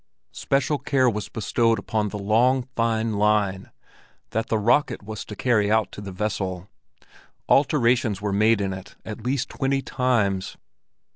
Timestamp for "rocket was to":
4.57-5.35